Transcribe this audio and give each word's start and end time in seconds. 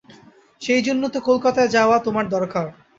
সেইজন্যেই 0.61 1.13
তো 1.13 1.19
কলকাতায় 1.21 1.73
যাওয়া 1.75 1.97
তোমার 1.99 2.25
দরকার। 2.29 2.65